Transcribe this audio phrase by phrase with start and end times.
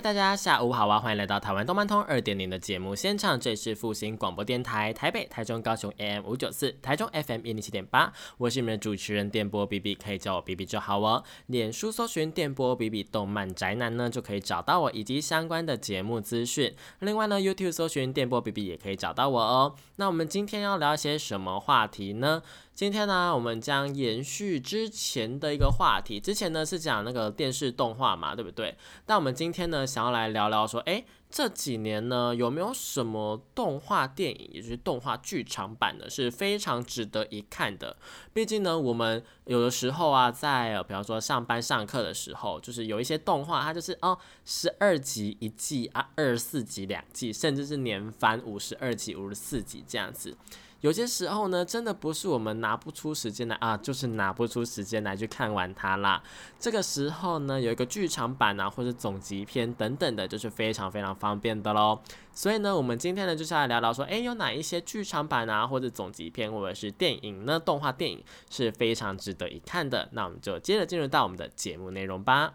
[0.00, 0.98] 大家下午好啊！
[0.98, 11.22] 欢迎来到台湾动漫通二点零的节目现场，这里是复兴广播电台台北、台中、高雄 AM 五九四，台中 FM 一零七点八，我是你们的主持人电波 B B，可以叫我 B B 就好哦。
[11.48, 16.74] 脸书搜寻电波 B B 动漫宅男呢，就可以找到我以及相关的节目资讯。
[17.00, 19.74] 另外呢，YouTube 搜寻电波 B B 也可以找到我哦。
[19.96, 22.42] 那我们今天要聊些什么话题呢？
[22.74, 26.18] 今天呢，我们将延续之前的一个话题。
[26.18, 28.74] 之前呢是讲那个电视动画嘛，对不对？
[29.04, 37.94] 但我们今天呢，想要来聊聊说，诶，这几年呢，有没有什么动画电影，也就是动画剧场版的，是非常值得一看的？
[38.32, 50.34] 毕竟呢，我们有的时候啊，在比方说上班上课的时候，就是有一些动画，它就是哦，十二集一季啊，二十四集两季，甚至是年番五十二集、五十四集这样子。
[50.80, 56.22] 有些时候呢，真的不是我们拿不出时间来啊，就是拿不出时间来去看完它啦。
[56.58, 62.00] 这个时候呢，有一个剧场版啊，或者总集篇等等的，就是非常非常方便的喽。
[62.32, 67.60] 所以呢，我们今天呢，就是来聊聊说，诶，有哪一些剧场版啊，或者总集篇，或者是电影呢？
[67.60, 70.08] 动画电影是非常值得一看的。
[70.12, 72.54] 那我们就接着进入到我们的节目内容吧。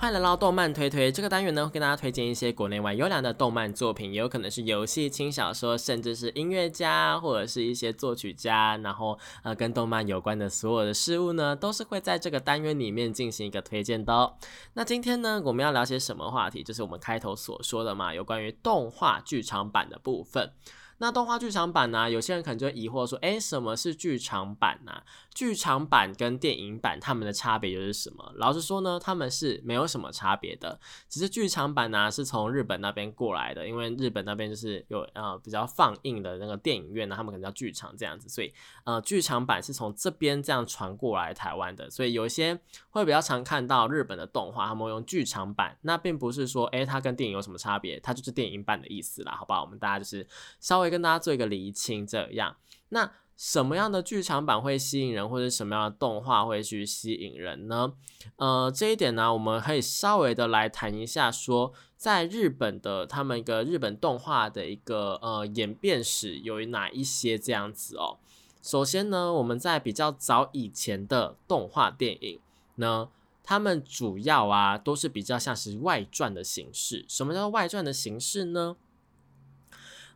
[0.00, 14.34] 欢迎来到动漫推推这个单元呢，会跟大家推荐一些国内外优良的动漫作品，也有可能是游戏、轻小说，甚至是音乐家或者是一些作曲家，然后呃跟动漫有关的所有的事物呢，都是会在这个单元里面进行一个推荐的。
[14.74, 16.62] 那今天呢，我们要聊些什么话题？
[16.62, 20.52] 就是我们开头所说的嘛，有关于动画剧场版的部分。
[20.98, 22.10] 那动画剧场版呢？
[22.10, 25.02] 有些人可能就疑惑说：“哎，什么是剧场版呢？
[25.32, 30.80] 剧场版跟电影版它们的差别又是什么？”老实说呢，他们是没有什么差别的。
[31.08, 41.88] 只是剧场版呢是从日本那边过来的，因为日本那边就是有呃比较放映的那个电影院呢，他们可能叫剧场这样子，所以呃剧场版是从这边这样传过来台湾的。
[41.88, 42.58] 所以有一些
[42.90, 49.62] 会比较常看到日本的动画，他们用剧场版，那并不是说哎它跟电影有什么差别，它就是电影版的意思啦，好不好？
[49.62, 50.26] 我们大家就是
[50.58, 50.87] 稍微。
[50.90, 52.56] 跟大家做一个厘清，这样，
[52.90, 57.92] 那什么样的剧场版会吸引人，或者什么样的动画会去吸引人呢？
[58.36, 68.18] 呃，这一点呢，我们可以稍微的来谈一下，说在日本的他们一个日本动画的一个呃演变史有哪一些这样子哦。
[68.60, 72.40] 首先呢，我们在比较早以前的动画电影
[72.74, 73.08] 呢，
[73.44, 77.04] 他们主要啊都是比较像是外传的形式。
[77.08, 78.76] 什么叫外传的形式呢？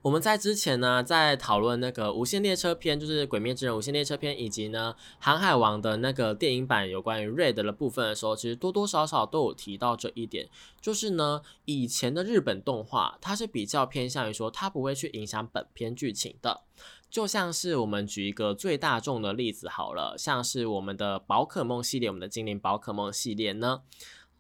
[0.03, 10.49] 我们在之前呢，在讨论那个《无限列车篇》，就是《鬼灭之刃》《无限列车篇》，以及呢《航海王》的那个电影版有关于 Red 的部分的时候，其实多多少少都有提到这一点，
[10.81, 16.63] 就是呢，以前的日本动画它是比较偏向于说，它不会去影响本片剧情的，
[17.09, 23.83] 就像是我们举一个最大众的例子好了，像是我们的宝可梦系列，我们的精灵宝可梦系列呢。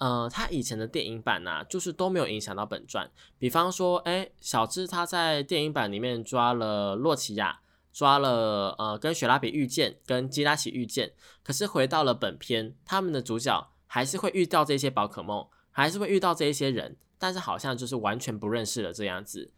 [0.02, 3.08] 呃，他以前的电影版呢，就是都没有影响到本传。
[3.38, 7.60] 比方说，哎，小智他在电影版里面抓了洛奇亚，
[7.92, 11.12] 抓了呃跟雪拉比遇见，跟基拉奇遇见。
[11.44, 19.52] 可是回到了本片，他们的主角还是会遇到这些宝可梦，还是会遇到这一些人，但是好像就是完全不认识了这样子。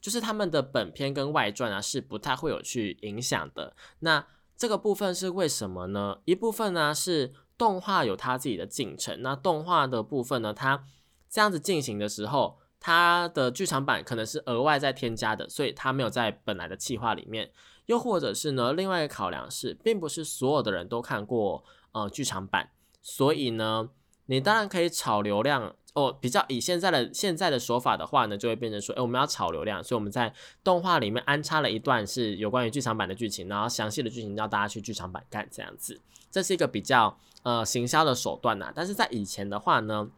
[0.00, 3.74] 就是他们的本片跟外传啊，是不太会有去影响的。
[3.98, 4.24] 那
[4.56, 6.20] 这个部分是为什么呢？
[6.24, 7.32] 一部分呢是。
[7.58, 10.54] 动画有它自己的进程，那动画的部分呢？
[10.54, 10.84] 它
[11.28, 17.50] 这样子进行的时候，它的剧场版可能是额外再添加的，所以它没有在本来的计划里面。
[17.86, 22.70] 又或者是呢，另外一个考量是，并不是所有的人都看过呃剧场版，
[23.02, 23.88] 所以呢，
[24.26, 26.16] 你当然可以炒流量哦。
[26.20, 30.32] 比较以现在的现在的说法的话呢，就会变成说，哎，我们要炒流量，所以我们在
[30.62, 36.00] 动画里面安插了一段是有关于剧场版的剧情，然后详细的剧情要大家去剧场版看这样子，
[36.30, 37.18] 这是一个比较。
[37.48, 40.10] 呃，行销的手段呐，但是在以前的话呢，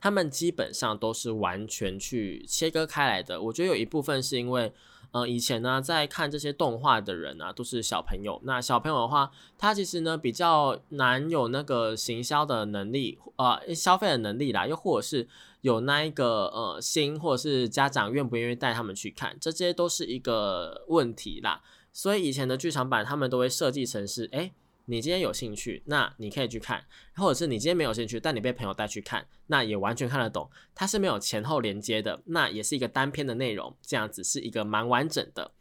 [0.00, 3.40] 他们基本上都是完全去切割开来的。
[3.40, 4.72] 我觉得有一部分是因为，
[5.12, 8.40] 呃，以前呢，在看这些动画的人啊，都是小朋友。
[8.42, 15.28] 那小朋友的话，他其实呢比较难有那个行销的能力，呃，消费的能力啦，又或者是
[15.60, 21.62] 有那一个呃心，或者是家长愿不愿意带他们去看，这些都是一个问题啦。
[21.92, 24.50] 所以以前的剧场版他们都会设计成是，哎，
[24.90, 26.80] 你今天有兴趣，那你可以去看；
[27.14, 30.50] 或者是你今天没有兴趣，但你被朋友带去看，那也完全看得懂。
[30.74, 35.52] 它是没有前后连接的，那也是一个单篇的内容，这样子是一个蛮完整的。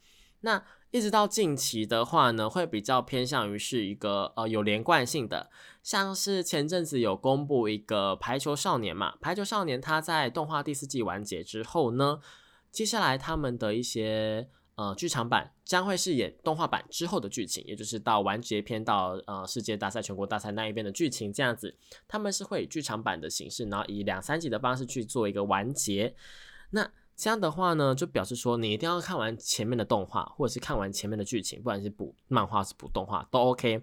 [0.42, 5.50] 那一直到近期的话呢，会比较偏向于是一个呃有连贯性的，
[5.84, 12.20] 像是前阵子有公布一个《排球少年》嘛，《排球少年》它在动画第四季完结之后呢，
[12.72, 14.48] 接下来他们的一些
[14.78, 21.76] 呃剧场版将会是演动画版之后的剧情，也就是到完结篇到呃世界大赛、全国大赛那一边的剧情这样子，
[22.08, 26.16] 他们是会以剧场版的形式，然后以两三集的方式去做一个完结，
[26.70, 26.90] 那。
[27.20, 33.82] 这样的话呢，就表示说你一定要看完前面的动画，或者是看完前面的剧情，不管是补漫画是补动画都 OK。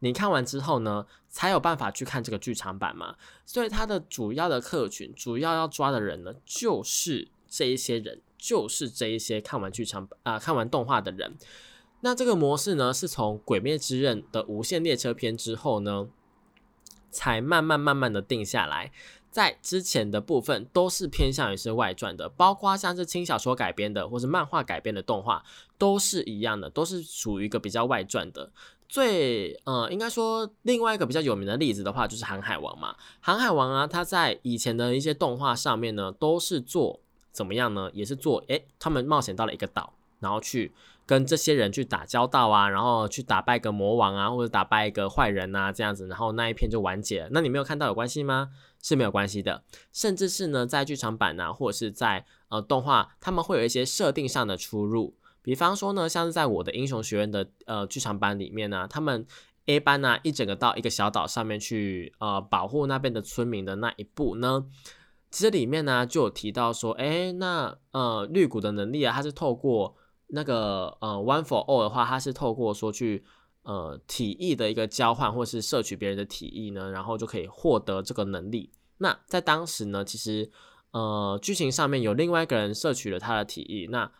[0.00, 3.14] 你看完之后呢，才有办法去看这个剧场版嘛。
[3.46, 11.36] 所以它的主要的客群，主要要抓的人呢，就是这一些人，就是这一些看完剧场啊看完动画的人。
[12.00, 16.08] 那这个模式呢，是从《鬼灭之刃》的无限列车篇之后呢，
[17.12, 18.90] 才慢慢慢慢的定下来。
[19.30, 25.44] 在之前的部分都是偏向于是外传的，包括像是轻小说改编的或是漫画改编的动画，
[25.78, 28.50] 都是一样的，都是属于一个比较外传的。
[28.88, 37.00] 最呃，应该说另外一个比较有名的例子的话，就是《航海王》嘛，《航海王》啊，它在以前的一些动画上面呢，都是做
[37.32, 37.90] 怎么样呢？
[37.92, 40.72] 也是做，诶，他们冒险到了一个岛，然后去。
[41.04, 47.28] 跟这些人去打交道啊，然后去打败个魔王啊，或者打败一个坏人啊，这样子，然后那一篇就完结了。
[47.32, 48.50] 那你没有看到有关系吗？
[48.80, 49.64] 是没有关系的。
[49.92, 55.12] 甚至是呢，在剧场版呢，或者是在呃动画，他们会有一些设定上的出入。
[55.42, 59.26] 比方说呢，像是在我的英雄学院的呃剧场版里面呢，他们
[59.66, 64.64] A 班呢一整个到一个小岛上面去呃保护那边的村民的那一步呢，
[65.32, 69.96] 其实里面呢就有提到说，哎，那呃绿谷的能力啊，它是透过。
[70.34, 73.22] 那个呃，One for All 的话，它是透过说去
[73.64, 78.70] 呃体液的一个交换，或是摄取别人的体液呢，然后就可以获得这个能力。
[78.96, 80.50] 那在当时呢，其实
[80.92, 84.10] 呃剧情上面有另外一个人摄取了他的体液，那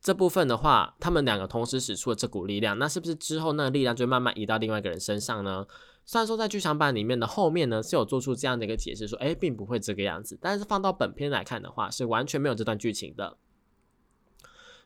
[0.00, 5.66] 这部分的话，他们两个同时使出了这股力量，那是不是之后那个力量就慢慢移到另外一个人身上呢？
[6.10, 13.36] 虽然说在剧场版里面的后面呢是有做出这样的一个解释，说哎并不会这个样子，但是放到本片来看的话，是完全没有这段剧情的。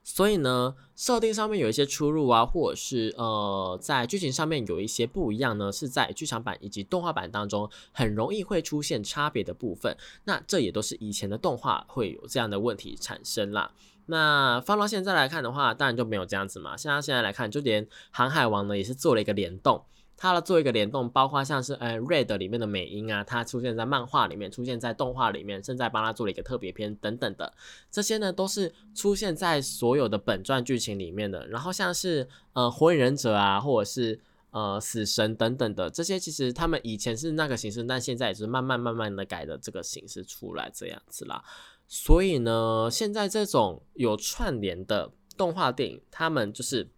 [0.02, 9.96] 所以呢，设定上面有一些出入啊，或者是呃，在剧情上面有一些不一样呢，是在剧场版以及动画版当中很容易会出现差别的部分。
[10.24, 13.70] 那这也都是以前的动画会有这样的问题产生啦。
[14.06, 16.76] 那放到现在来看的话，当然就没有这样子嘛。
[16.76, 19.84] 像现在来看，就连航海王呢也是做了一个联动。
[20.22, 27.52] 它的做一个联动，包括像是呃 Red 里面的美音啊，它出现在漫画里面，出现在动画里面，正在帮他做了一个特别篇等等的，
[27.90, 31.44] 这些呢都是出现在所有的本传剧情里面的。
[31.48, 34.20] 然后像是呃火影忍者啊，或者是
[34.52, 41.42] 呃死神等等的这些，其实他们以前是那个形式，但现在也是慢慢慢慢的改的这个形式出来这样子啦。
[41.88, 46.88] 所以呢，现在这种有串联的动画电影，他们就是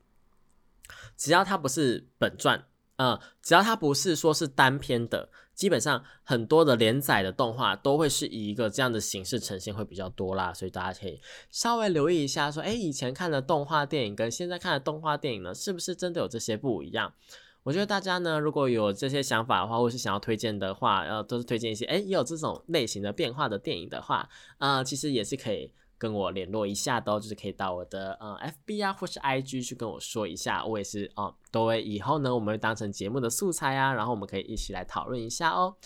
[1.16, 2.62] 只要它不是本传。
[2.96, 11.20] 呃，只要它不是说是单篇的，基本上很多的连载的动画都会是以一个这样的形式呈现会比较多啦，所以大家可以
[11.50, 17.12] 稍微留意一下，说，哎，以前看的动画电影跟现在看的动画电影呢，是不是真的有这些不一样？
[17.64, 25.72] 我觉得大家呢，如果有这些想法的话，或是想要推荐的话，呃，都是推荐一些，哎，也有这种类型的变化的电影的话，呃，其实也是可以。
[26.04, 35.76] 跟我联络一下都就是可以到我的呃 FB 啊或是 IG 去跟我说一下，我也是哦，都会以后呢我们会当成节目的素材啊，然后我们可以一起来讨论一下哦。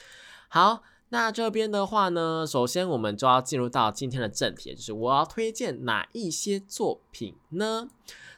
[0.48, 7.88] 好，那这边的话呢，首先我们就要进入到今天的正题，就是我要推荐哪一些作品呢？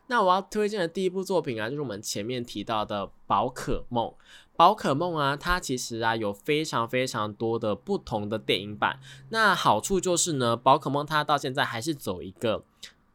[0.09, 4.13] 那我要推荐的第一部作品啊，就是我们前面提到的宝可梦。
[4.61, 9.01] 宝可梦啊，它其实啊有非常非常多的不同的电影版。
[9.31, 12.63] 那好处就是呢，宝可梦它到现在还是走一个，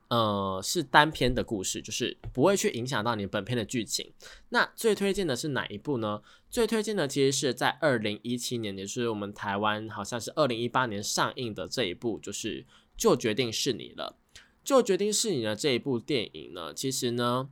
[0.07, 4.11] 呃，是单篇的故事，就是不会去影响到你本片的剧情。
[4.49, 6.19] 那最推荐的是哪一部呢？
[6.49, 12.63] 最推荐的其实是在二零一七年，也就是我们台湾好像是二零一八年上映的这一部，就是
[12.97, 14.15] 《就决定是你了》。
[14.63, 17.49] 《就决定是你了》这一部电影呢，其实呢。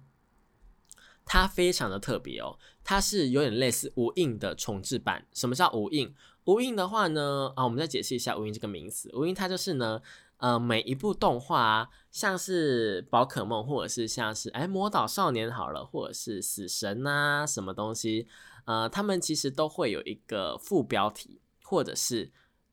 [1.25, 5.25] 它非常的特别哦，它是有点类似无印的重置版。
[5.33, 6.13] 什么叫无印？
[6.45, 9.09] 无印的话呢，啊，我们再解释一下无印这个名词。
[9.13, 10.01] 无印它就是呢，
[10.37, 18.27] 呃，每一部动画，像是宝可梦，或者是像是哎魔导少年好了，或者是死神啊什么东西，
[18.65, 22.29] 呃，他们其实都会有一个副标题，或者是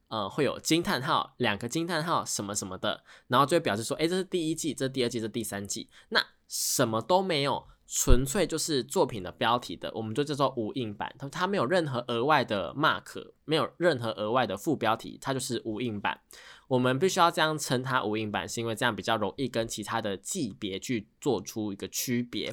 [0.09, 5.89] 呃会有惊叹号，两个惊叹号什么什么的，然后就会表示说，哎，这是第一季，这第二季，这第三季。
[6.09, 16.21] 那什么都没有，纯粹就是作品的标题的，我们就叫做无印版，它它没有任何额外的 mark，没有任何额外的副标题，它就是无印版。
[16.69, 22.47] 我们必须要这样称它无印版，是因为这样比较容易跟其他的季别去做出一个区别。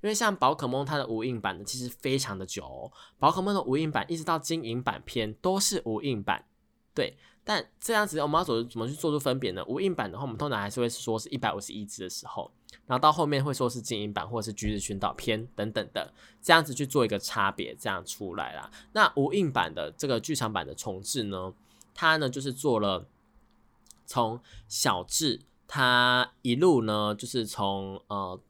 [0.00, 6.44] 因为像宝可梦它的无印版呢，其实非常的久，宝可梦的无印版一直到金银版篇都是无印版，
[6.92, 7.16] 对。
[7.44, 9.64] 但这样子我们要怎怎么去做出分别呢？
[9.66, 12.50] 无印版的话，我们通常还是会说是一百五十一只的时候，
[12.86, 18.70] 然后到后面会说是金银版或者是橘子群岛篇等等的，这样子去做一个差别，这样出来啦。
[18.92, 21.52] 那无印版的这个剧场版的重置呢，
[21.94, 23.06] 它呢就是做了。
[24.12, 28.40] 从小智他一路呢，就是从呃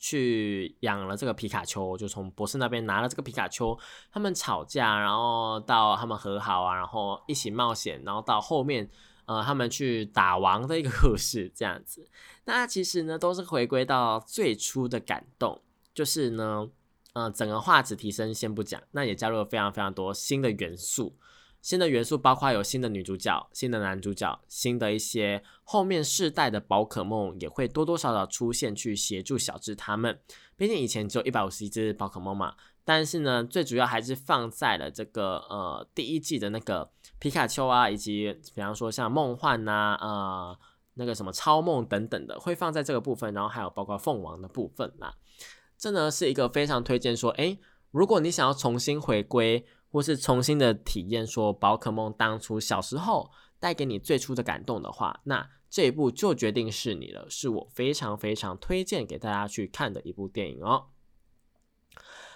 [0.00, 3.78] 去养了这个皮卡丘，就从博士那边拿了这个皮卡丘，
[4.10, 8.88] 他们吵架，然后到他们和好啊，然后一起冒险，然后到后面
[9.26, 12.08] 呃他们去打王的一个故事这样子。
[12.46, 15.60] 那其实呢都是回归到最初的感动，
[15.94, 16.66] 就是呢
[17.12, 21.14] 呃整个画质提升先不讲，那也加入了非常非常多新的元素。
[21.62, 30.18] 新的元素包括有新的女主角、新的男主角、新的一些后面世代的宝可梦也会多多少少出现去协助小智他们。
[30.56, 40.58] 毕竟以前只有一百五十一只宝可梦嘛，但是呢，最主要还是放在了这个呃第一季的那个皮卡丘啊，以及比方说像梦幻呐、呃
[40.94, 45.14] 那个什么超梦等等的，会放在这个部分，然后还有包括凤凰的部分啦。
[45.78, 47.58] 这呢是一个非常推荐说，诶，
[47.90, 49.66] 如果你想要重新回归。
[49.90, 60.86] 或是重新的体验，说宝可梦当初小时候带给你最初的感动的话，那这一部就决定是你了，是我非常非常推荐给大家去看的一部电影哦。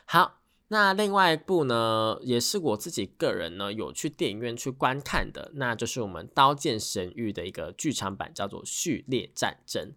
[0.04, 9.82] 好，那另外一部呢，也是我自己个人呢有去电影院去观看的，那就是我们《刀剑神域》的一个剧场版，叫做《序列战争》。《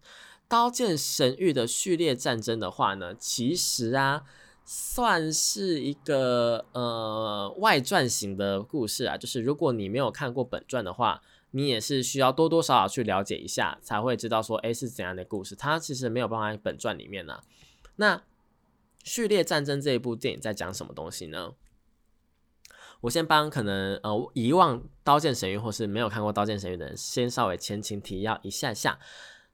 [0.48, 4.24] 刀剑神域》的《序列战争》的话呢，其实啊。
[4.70, 11.22] 算是一个呃外传型的故事啊，就是如果你没有看过本传的话，
[11.52, 15.56] 你也是需要多多少少去了解一下，才会知道说，哎，是怎样的故事。
[15.56, 17.40] 它其实没有办法在本传里面呢。
[17.96, 18.22] 那
[19.02, 21.54] 序列战争这一部电影在讲什么东西呢？
[23.00, 28.98] 我先帮可能呃遗忘刀剑神域或是没有看过刀剑神域的人，先稍微前情提要一下下。《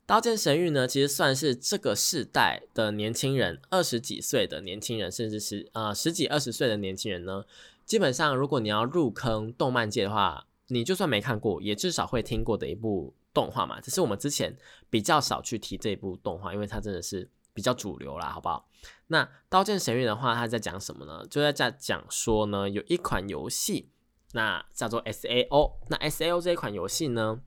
[0.06, 7.44] 刀剑神域》呢，其实算是这个世代的年轻人，二十几岁的年轻人，甚至是呃十几二十岁的年轻人呢。
[7.87, 13.80] 基本上，如果你要入坑动漫界的话，你就算没看过，也至少会听过的一部动画嘛。
[13.80, 14.54] 只是我们之前
[14.90, 18.68] 比较少去提这一部动画，因为它真的是比较主流啦，好不好？
[19.06, 21.26] 那《刀剑神域》的话，它在讲什么呢？
[21.30, 23.88] 就在在讲说呢，有一款游戏，
[24.32, 25.78] 那叫做 S A O。
[25.88, 27.40] 那 S A O 这一款游戏呢？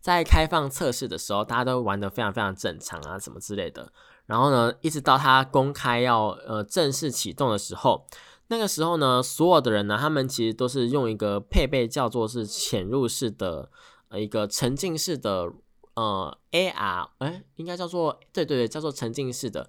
[0.00, 3.92] 在开放测试的时候，大家都玩的非常非常正常啊，什么之类的。
[4.26, 8.06] 然后呢，一直到它公开要呃正式启动的时候，
[8.48, 13.70] 那个时候呢，所有的人呢，他们其实都是用一个配备叫做是潜入式的
[14.08, 15.50] 呃一个沉浸式的
[15.94, 19.68] 呃 AR，哎，应该叫做对对对，叫做沉浸式的。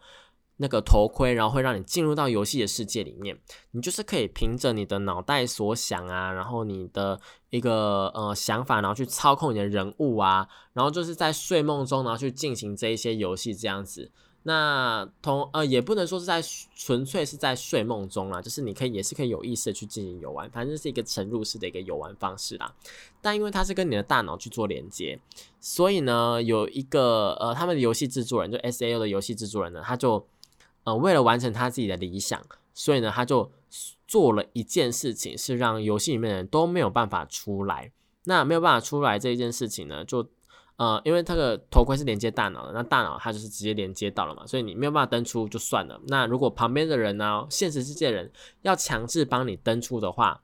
[0.61, 3.39] 那个头盔，然后会让你进入到游戏的世界里面，
[3.71, 7.17] 你就是可以凭着你的脑袋所想啊，然后你的
[7.49, 14.11] 一个呃想法，然后去操控你的人物啊，然后就是在睡梦中，然后去进行这一些游戏这样子。
[14.43, 16.41] 那同呃也不能说是在
[16.75, 22.73] 纯粹是在睡梦中啦，就是你可以也是可以有意识的去进行游玩，反正是一个沉入式的一个游玩方式啦。
[23.21, 25.17] 但因为它是跟你的大脑去做连接，
[25.61, 30.27] 所以呢，有一个呃他们的游戏制作人就 S A O 的游戏制作人呢，他就。
[30.89, 32.41] 呃，为了完成他自己的理想，
[32.74, 33.51] 所以呢，他就
[34.08, 37.91] 做了一件事情，是让游戏里面的人都没有办法出来。
[38.24, 40.27] 那没有办法出来这一件事情呢，就
[40.77, 46.01] 呃，因为他的头盔是连接大脑的，那大脑它就是直接连接到了嘛，所以你没有办法登出就算了。
[46.08, 48.31] 那如果旁边的人呢，现实世界人
[48.63, 50.41] 要强制帮你登出的话，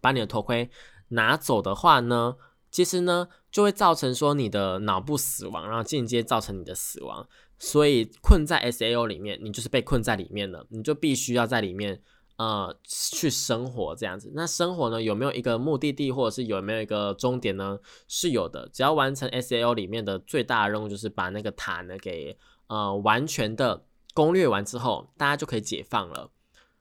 [0.00, 0.70] 把你的头盔
[1.08, 2.36] 拿走的话呢，
[2.70, 7.26] 其实呢，就会造成说你的脑部死亡，然后间接造成你的死亡。
[7.66, 11.98] 所以困在 S A O 里面，你就是被困在里面了，你就必须要在里面
[12.36, 14.30] 呃去生活这样子。
[14.34, 17.78] 那生活呢有没有一个目的地，或者是有没有一个终点呢？
[18.06, 26.30] 是有的，只要完成 S A O 里面的最大的任务，就是把那个塔呢给呃完全的攻略完之后，大家就可以解放了。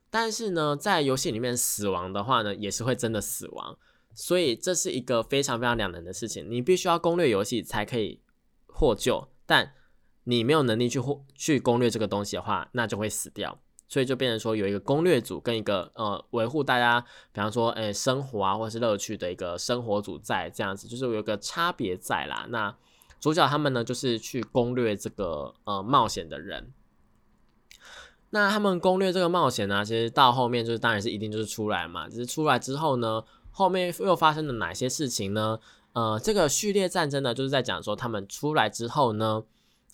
[0.09, 3.77] 但是呢，在游戏里面死亡的话呢，也是会真的死亡。
[4.13, 8.19] 所以这是一个非常非常两难的事情，你必须要攻略游戏才可以
[8.67, 9.73] 获救，但。
[10.25, 10.99] 你没有能力去
[11.35, 13.59] 去攻略这个东西的话，那就会死掉。
[13.87, 16.99] 所以就变成说有一个攻略组跟一个呃维护大家，
[17.31, 22.47] 比方说诶生活啊或者是乐趣的一个生活组在这样子，就是有一个差别在啦。
[22.49, 22.75] 那
[23.19, 26.73] 主角他们呢就是去攻略这个呃冒险的人。
[28.31, 32.09] 那他们攻略这个冒险呢，其实到后面就是当然是一定就是出来嘛。
[32.09, 35.59] 只是出来之后呢，后面又发生了哪些事情呢？
[35.91, 39.43] 呃，这个序列战争呢，就是在讲说他们出来之后呢，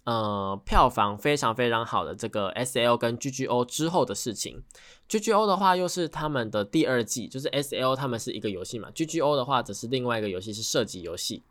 [0.09, 4.63] 呃，票房非常非常好的这个 S L 跟 G G O 之后的事情。
[5.07, 11.43] G G O 的话又是他们的第二季，就是 S L 他们是一个游戏嘛，G G O 的话则是另外一个游戏，是射击游戏。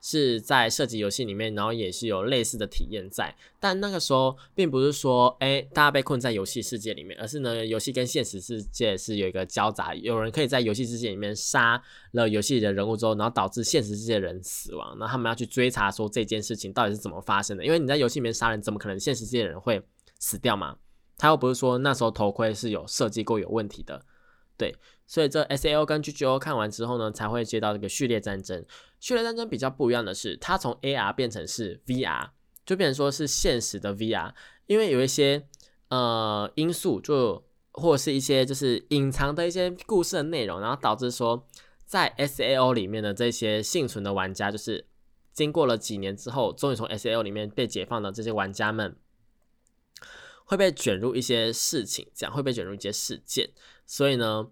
[0.00, 19.82] 是在射击游戏里面，然后也是有类似的体验在，但那个时候并不是说，哎，大家被困在游戏世界里面，而是呢，游戏跟现实世界是有一个交杂，有人可以在游戏世界里面杀了游戏里的人物之后，然后导致现实世界人死亡，那他们要去追查说这件事情到底是怎么发生的，因为你在游戏里面杀人，怎么可能现实世界的人会
[20.18, 20.76] 死掉嘛？
[21.18, 24.02] 他又不是说那时候头盔是有设计过有问题的，
[24.60, 24.76] 对。
[25.06, 28.64] 所以这 S A O 跟 G G O 看完之后呢，才会接到这个序列战争。
[29.00, 32.30] 序列战争比较不一样的是，它从 A R 变成是 V R，
[32.66, 34.34] 就变成说是现实的 V R。
[34.66, 35.48] 因为有一些
[35.88, 41.48] 呃因素，就或者是一些就是隐藏的一些故事的内容，然后导致说
[41.84, 44.86] 在 S A O 里面的这些幸存的玩家，就是
[45.32, 48.96] 经过了几年之后，终于从 S A O 里面被解放的这些玩家们，
[50.44, 53.50] 会被卷入一些事情，这样会被卷入一些事件。
[53.90, 54.46] 所以呢。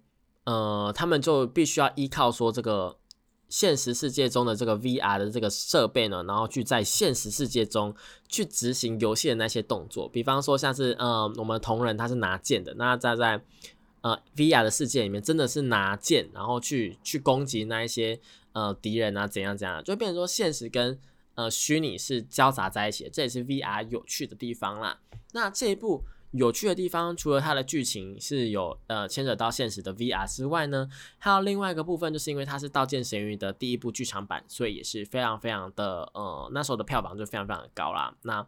[0.44, 2.96] 呃，他们就必须要依靠说这个
[3.50, 7.94] 现实世界中的这个 VR 的这个设备呢，然后去在现实世界中
[8.28, 10.08] 去执行游戏的那些动作。
[10.08, 13.38] 比方说像是呃，我们同仁他是拿剑的，那在在
[14.00, 18.18] 呃 VR 的世界里面真的是拿剑，然后去去攻击那一些
[18.52, 20.98] 呃敌人啊，怎样怎样，就变成说现实跟
[21.34, 24.98] 呃虚拟是交杂在一起，这也是 VR 有趣的地方啦。
[25.32, 26.04] 那这一部。
[26.32, 38.14] 有趣的地方，除了它的剧情是有呃牵扯到现实的 VR 之外呢，还有另外一个部分，就是因为它是《刀剑神域》的第一部剧场版，所以也是非常非常的呃那时候的票房就非常非常的高啦。
[38.22, 38.46] 那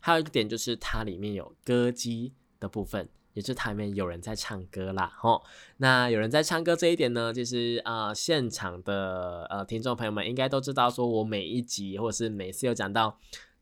[0.00, 5.12] 还有一个点就是它里面有歌姬的部分，也就是它里面有人在唱歌啦。
[5.16, 5.44] 吼，
[5.76, 13.16] 那有人在唱歌这一点呢，就是呃现场的呃听众朋友们应该都知道，说我每一集或者是每次有讲到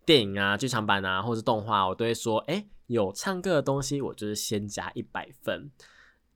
[0.06, 2.64] 电影啊、剧场版啊，或是动画，我都会说，哎。
[2.88, 5.70] 有唱歌的东西，我就是先加一百分，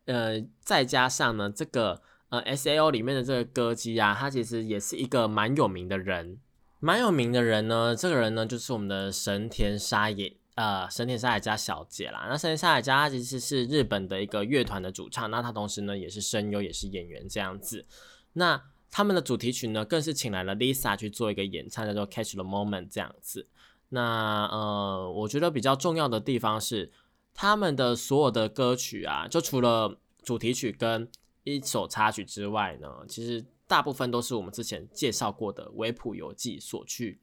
[0.04, 6.38] 呃，再加上呢，这个呃 S A O 里面的这个歌姬啊，他其实也是一个蛮有名的人，
[6.78, 7.96] 蛮有名的人呢。
[7.96, 12.26] 这个人呢，就是我们的神田沙也，呃，神田沙也加小姐啦。
[12.28, 17.86] 那神田沙也加其实是日本的一个乐团的主唱，那她同时呢也是声优，也是演员这样子。
[18.34, 23.48] 那他们的主题曲呢，更是请来了 Lisa 去做一个演唱，叫做 Catch the Moment 这样子。
[23.94, 26.90] 那呃，我觉得比较重要的地方是，
[27.34, 31.06] 他们的所有的歌曲啊，就除了主题曲跟
[31.44, 37.20] 一首插曲之外呢，其实大部分都是我们之前介绍过的维普游记所去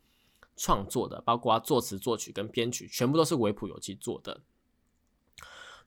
[0.56, 4.42] 创作的，包括作词、作曲跟编曲，全部都是维普游记做的。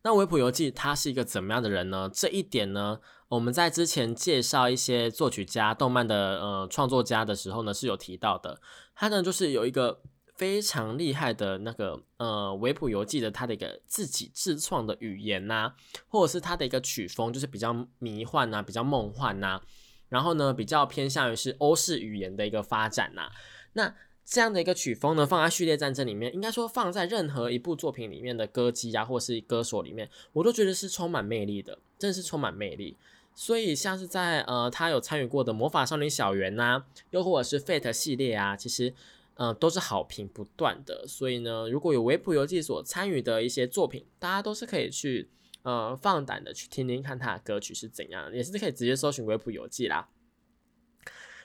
[0.02, 2.10] 那维普游记他是一个怎么样的人呢？
[2.12, 8.60] 这一点呢，我们在之前介绍一些作曲家、动漫的呃创作家的时候呢，是有提到的。
[8.96, 10.02] 他呢，就是有一个。
[10.42, 15.72] 非常厉害的那个呃维普游记的他的一个自己自创的语言呐，
[16.08, 19.60] 或者是他的一个曲风，就是比较迷幻呐，比较梦幻呐，
[20.08, 23.30] 然后呢比较偏向于是欧式语言的一个发展呐。
[23.74, 32.96] 那这样的一个曲风呢，放在序列战争里面，应该说放在任何一部作品里面的歌姬啊，或是歌手里面，我都觉得是充满魅力的，真的是充满魅力。
[33.36, 38.92] 所以像是在呃他有参与过的魔法少女小圆呐，又或者是 Fate 系列啊，其实。
[39.34, 45.30] 嗯，都是好评不断的，所以呢，如果有维普游记所参与的一些作品，大家都是可以去
[45.62, 50.08] 呃放胆的去听听看他的歌曲是怎样，也是可以直接搜寻维普游记啦。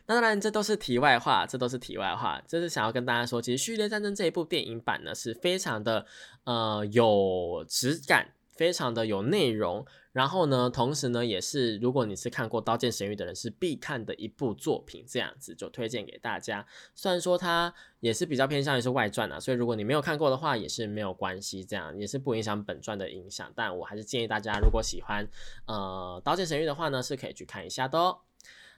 [0.06, 6.06] 那当然，这都是题外话，这都是题外话，这是想要跟大家说，其实《序列战争》这一部电影版呢，是非常的
[6.46, 8.34] 呃有质感。
[8.58, 16.66] 非常的有内容，然后呢，同时呢，也是如果你是看过《刀剑神域》的人，是必看的一部作品，这样子就推荐给大家。
[16.96, 23.50] 虽然说它也是比较偏向于是外传啊，所以如果你没有看过的话，也是没有关系，这样也是不影响本传的影响。
[23.56, 25.28] 但我还是建议大家，如果喜欢
[25.68, 28.18] 呃《刀剑神域》的话呢，是可以去看一下的哦。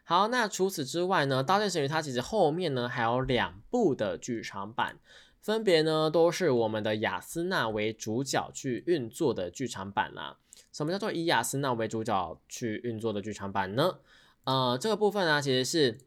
[0.03, 4.99] 好，那除此之外呢，《刀剑神域》它其实后面呢还有两部的剧场版。
[5.41, 10.37] 分别呢都是我们的雅斯娜为主角去运作的剧场版啦。
[10.71, 13.99] 什么叫做以雅斯娜为主角去运作的剧场版呢？
[14.43, 15.97] 呃，这个部分呢其实是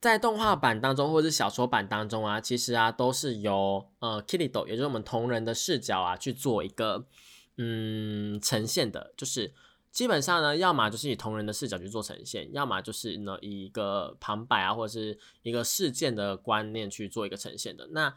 [0.00, 7.06] 在动画版当中或者是小说版当中啊，其实啊都是由呃 Kirido，也就是我们同人的视角啊去做一个
[7.56, 9.52] 嗯呈现的，就是
[9.96, 17.88] 基本上呢，要么就是以同人的视角去做呈现，要么就是呢以一个旁白啊或者是一个事件的观念去做一个呈现的。
[17.92, 18.14] 那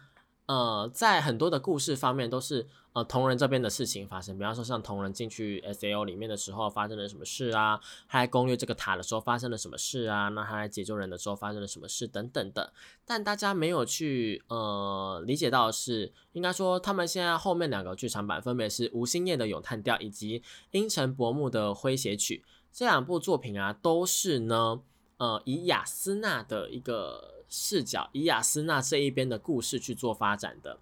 [0.49, 12.73] 呃，在很多的故事方面都是呃同人这边的事情发生，比方说像同人进去 S A O 里面的时候发生了什么事啊，他来攻略这个塔的时候发生了什么事啊，那他来解救人的时候发生了什么事等等的。
[13.05, 24.81] 但大家没有去呃理解到的是，应该说他们现在后面两个剧场版分别是吴兴业的咏叹调以及阴沉薄暮的诙谐曲这两部作品啊，都是呢
[25.17, 27.35] 呃以雅斯娜的一个。
[27.49, 30.77] 视角以雅斯娜这一边的故事去做发展的，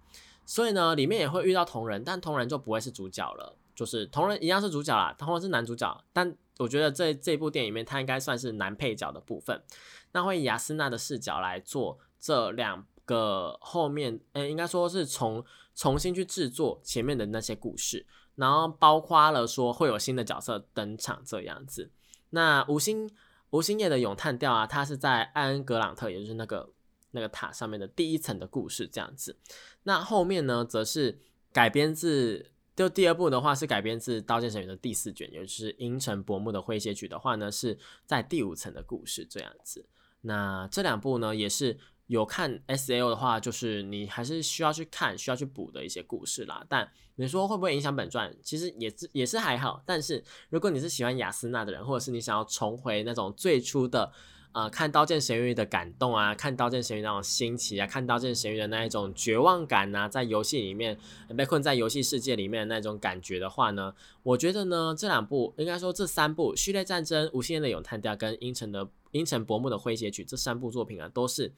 [0.45, 9.63] 所以呢，里面也会遇到同人，但同人就不会是主角了，就是同人一样是主角啦，同人是男主角，但我觉得这这部电影里面他应该算是男配角的部分，
[10.11, 21.89] 那会以雅斯娜的视角来做这两个后面，嗯，应该说是重重新去制作前面的那些故事，然后包括了说会有新的角色登场这样子，
[22.31, 23.09] 那五星。
[23.51, 26.73] 吴兴业的咏叹调啊，它是在艾恩格朗特，也就是那个
[27.11, 29.37] 那个塔上面的第一层的故事这样子。
[29.83, 31.19] 那后面呢，则是
[31.51, 39.87] 改编自，就第二部的话是改编自《刀剑神域》的第四卷，也就是阴沉薄暮的诙谐曲的话呢，是在第五层的故事这样子。
[40.21, 41.77] 那这两部呢，也是。
[42.07, 46.65] 有看 S L 的话，就是你还是需要去看、需要去补的一些故事啦。
[46.67, 48.33] 但你说会不会影响本传？
[48.41, 49.81] 其实也是也是还好。
[49.85, 54.11] 但是如果你是喜欢雅斯娜的人，或者是你想要重回那种最初的
[54.53, 60.97] 呃看《刀剑神域》的感动啊，看《刀剑神域》那种新奇啊，看《刀剑神域》的那一种绝望感呐，在游戏里面
[61.35, 63.93] 被困在游戏世界里面的那种感觉的话呢，
[64.23, 71.51] 我觉得呢这两部应该说这三部《序列战争》、《无限的咏叹调》跟《阴沉的阴沉薄暮的诙谐曲》这三部作品啊，都是。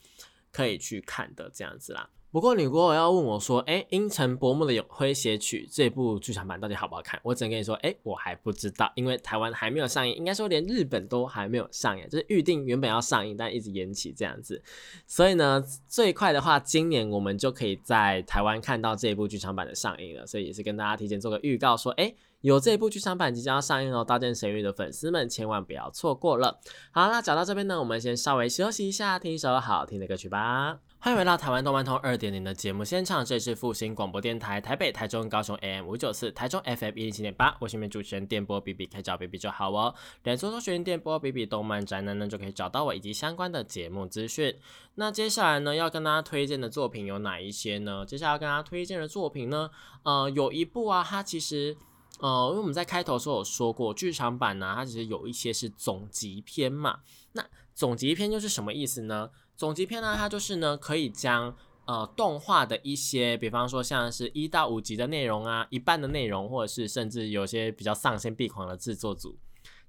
[0.52, 2.10] 可以去看的这样子啦。
[2.32, 7.20] 不过你如果要问我说，哎，《阴沉薄暮的诙谐曲》这部剧场版到底好不好看？
[7.24, 14.62] 我只能跟你说，哎，我还不知道，因为台湾还没有上映，应该说连日本都还没有上映，就是预定原本要上映，但一直延期这样子。
[15.08, 20.28] 所以呢，最快的话，今年我们就可以在台湾看到这一部剧场版的上映了。
[20.28, 22.14] 所以也是跟大家提前做个预告，说，哎。
[22.42, 26.58] 有这部剧场版即将要上映哦，《刀剑神域》的粉丝们千万不要错过了。
[26.90, 30.80] 好，那讲到这边呢，我们先稍微休息一下，听一首好听的歌曲吧。
[31.02, 37.56] 欢迎回到台湾动漫通二点零的节目现场，这里是复兴广播电台台北、台中、高雄 AM 五九四，台中 FM 一零七点八。
[37.62, 39.96] 我是你们主持人电波 B B，可以找 B B 就好哦。
[40.24, 44.54] 连搜搜寻电波 B B 动漫宅男呢，就可以找到我以及相关的节目资讯。
[44.96, 48.06] 那接下来呢，要跟大家推荐的作品有哪一些呢？
[48.06, 49.70] 接下来要跟大家推荐的作品呢，
[50.04, 51.78] 呃，有一部啊，它其实。
[52.20, 57.00] 呃，因为我们在开头时候有说过，剧场版呢，它其实有一些是总集篇嘛。
[57.32, 59.30] 那总集篇又是什么意思呢？
[59.60, 69.38] 总集篇呢，它就是呢，可以将呃动画的一些，比方说像是一到五集的内容啊，一半的内容，或者是甚至有些比较丧心病狂的制作组，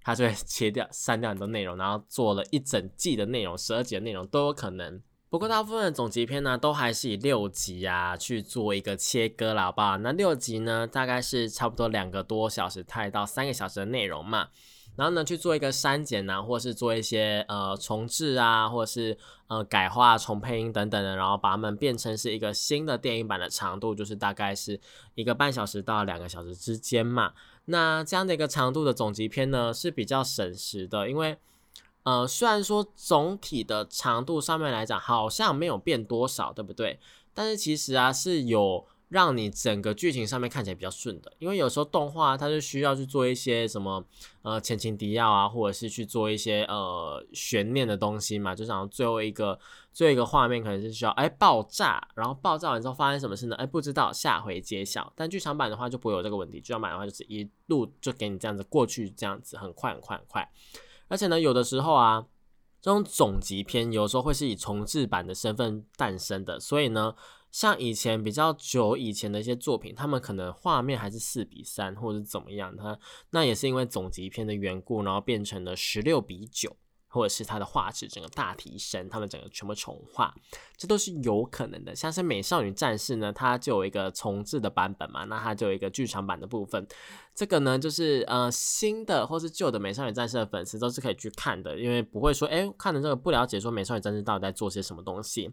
[0.03, 5.01] 他就会切掉、删掉很多内容，然后做了一整季的内容，十二集的内容都有可能。
[5.29, 9.97] 不过大部分的总集篇呢，都还是以六集啊去做一个切割了，好不好？
[9.99, 14.49] 那六集呢，大概是差不多两个多小时，太到三个小时的内容嘛。
[14.97, 19.17] 然后呢，去做一个删减啊，或是做一些呃重置啊，或者是
[19.49, 24.81] 呃改画、重配音等等的，然后把它们变成是一个新的电影版的长度，就是大概是
[25.15, 27.33] 一个半小时到两个小时之间嘛。
[27.67, 31.39] 那这样的一个长度的总集篇呢，是比较省时的，因为。
[32.03, 36.99] 呃，虽然说总体的长度上面来讲好像没有变多少，对不对？
[37.35, 44.03] 但是其实啊是有让你整个剧情上面看起来比较顺的，因为有时候动画它是需要去做一些什么
[44.43, 49.59] 呃前情提要啊，或者是去做一些呃悬念的东西嘛，就像最后一个
[49.93, 53.57] 最后一个画面可能是需要哎爆炸，然后爆炸完之后发生什么事呢？
[53.57, 55.13] 哎不知道，下回揭晓。
[55.17, 60.49] 但剧场版的话就不会有这个问题，剧场版的话就是一路就给你这样子过去，这样子很快很快很快。
[61.09, 62.25] 而且呢，有的时候啊，
[62.81, 67.13] 这种总集篇有时候会是以重制版的身份诞生的，所以呢，
[67.51, 72.99] 像以前比较久以前的一些作品，他们可能画面还是四比三或者怎么样，它
[73.31, 76.77] 那也是因为总集篇的缘故，然后变成了十六比九。
[77.11, 80.33] 或者是它的画质整个大提升，他们整个全部重画，
[80.77, 81.95] 这都是有可能的。
[81.95, 86.87] 像是《美少女战士》呢，它就有一个重置的版本嘛，那它就有一个剧场版的部分。
[87.35, 95.51] 这个呢，就是呃新的或是旧的《美少女战士》的粉丝都是可以去看的，因为不会说哎看了这个不了解说《美少女战士》到底在做些什么东西。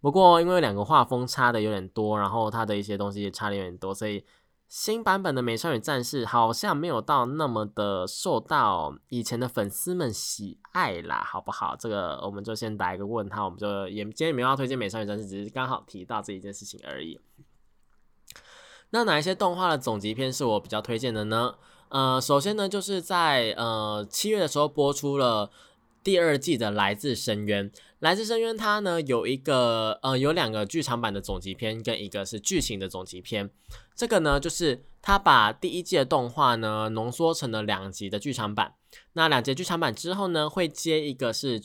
[0.00, 4.24] 不过因为两个画风差的有点多，然后它的一些东西也差的有点多，所以
[4.68, 11.76] 新版本的美少女战士好像没有到那么的受到以前的粉丝们喜爱啦，好不好？
[11.76, 17.20] 这个我们就先打一个问号，我们就也今天没有要推荐美少女战士，只是刚好提到这一件事情而已。
[18.90, 21.54] 那哪一些动画的总集片是我比较推荐的呢？
[21.90, 25.50] 呃，首先呢，就是在呃七月的时候播出了
[26.04, 27.68] 第二季的《来自深渊》。
[27.98, 33.50] 《来自深渊》它呢有一个呃有两个剧场版的总集篇，跟一个是剧情的总集篇。
[33.96, 38.74] 这个呢就是它把第一季的动画呢浓缩成了两集的剧场版。
[39.14, 41.60] 那两集剧场版之后呢，会接一个是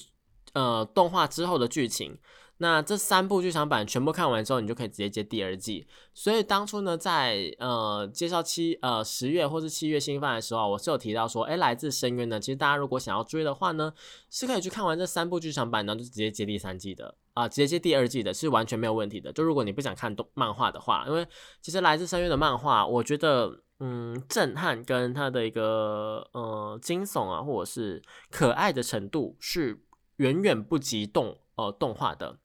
[0.53, 2.17] 呃动画之后的剧情。
[2.61, 5.87] 那这三部剧场版全部看完之后，你就可以直接接第二季。
[6.13, 13.93] 所以当初呢，在呃介绍七呃十月或是七月新番的时候，我是有提到说，哎，来自深渊呢，其实大家如果想要追的话呢，
[14.29, 19.31] 是可以去看完这三部剧场版，然后就直接接第三季的啊，直接接第二季的，是完全没有问题的。
[19.31, 21.25] 就如果你不想看动漫画的话，因为
[21.61, 29.79] 其实来自深渊的漫画，我觉得嗯震撼跟它的一个呃惊悚啊，或者是可爱的程度是
[30.17, 32.37] 远远不及动呃动画的。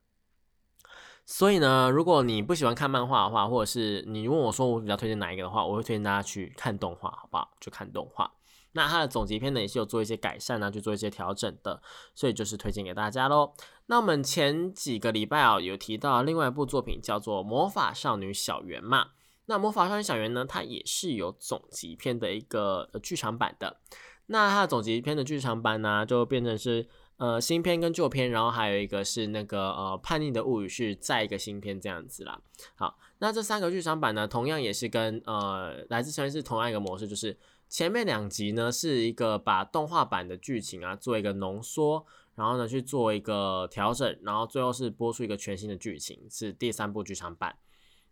[1.27, 7.51] 所以呢，如果你不喜欢看漫画的话，或者是你问我说我比较推荐哪一个的话，我会推荐大家去看动画，好不好？
[7.61, 8.31] 就看动画。
[8.73, 11.81] 那它的总集篇呢也是有做一些改善啊，去做一些调整的，
[12.15, 13.55] 所以就是推荐给大家喽。
[13.87, 19.13] 那我们前几个礼拜啊有提到另外一部作品叫做《魔法少女小圆》嘛。
[19.47, 23.79] 那《魔法少女小圆》呢，它也是有总集篇的一个剧场版的。
[24.27, 26.87] 那它的总集篇的剧场版呢，就变成是。
[27.25, 32.39] 呃，新片跟旧片，然后还有一个是那个呃叛逆的物语是再一个新片这样子啦。
[32.75, 37.35] 好，那这三个剧场版呢，同样也是跟呃来自深渊是同样一个模式，就是
[37.67, 47.57] 前面两集呢是一个把动画版的剧情啊做一个浓缩，然后呢去做一个调整，然后最后是播出一个全新的剧情，是第三部剧场版。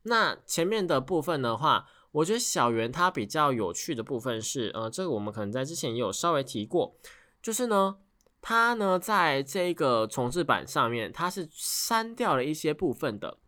[0.05, 6.97] 那前面的部分的话，我觉得小圆它比较有趣的部分是，呃，这个我们可能在之前也有稍微提过，
[7.43, 7.99] 就是呢。
[8.43, 13.39] 它呢，在这个重置版上面，它是删掉了一些部分的。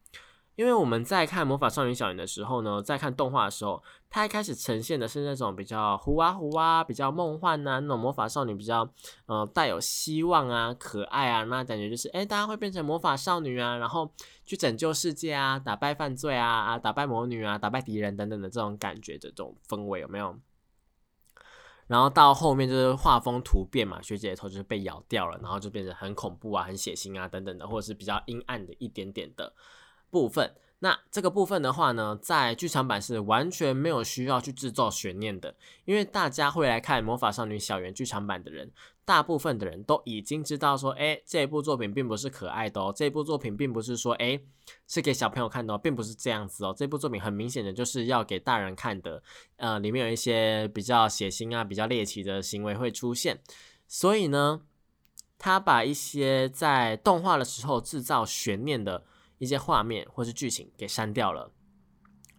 [0.57, 8.88] 因为我们在看《魔法少女小圆》的时候呢，在看动画的时候，它一开始呈现的是那种比较糊啊糊啊，比较梦幻呐，那种魔法少女比较
[9.26, 14.09] 呃带有希望啊、可爱啊，那感觉就是哎，大家会变成魔法少女啊，然后
[14.46, 20.38] 去拯救世界啊，打败犯罪啊啊，打败魔女啊，打败敌人等等的这种感觉的这种氛围有没有？
[21.87, 29.53] 然后到后面就是画风突变嘛，学姐的头就是被咬掉了，然后就变成很恐怖啊、很血腥啊等等的，或者是比较阴暗的一点点的
[30.11, 30.55] 部分。
[30.81, 38.70] 那这个部分的话呢，在剧场版是完全没有需要去制造悬念的，因为大家会来看《魔法少女小圆》剧场版的人。
[39.04, 44.40] 大部分的人都已经知道说，哎，这部作品并不是可爱的哦，这部作品并不是说，哎，
[44.88, 46.74] 是给小朋友看的哦，并不是这样子哦。
[46.76, 49.22] 这部作品很明显的就是要给大人看的，
[49.56, 53.40] 呃，里面有一些比较血腥啊、比较猎奇的行为会出现，
[53.86, 54.62] 所以呢，
[55.38, 59.04] 他把一些在动画的时候制造悬念的
[59.38, 61.50] 一些画面或是剧情给删掉了。